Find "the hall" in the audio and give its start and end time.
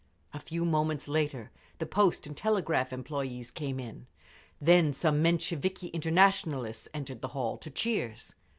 7.21-7.55